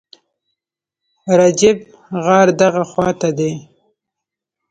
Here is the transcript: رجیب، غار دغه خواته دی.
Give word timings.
رجیب، 1.39 1.77
غار 2.23 2.47
دغه 2.61 2.83
خواته 2.91 3.29
دی. 3.37 3.51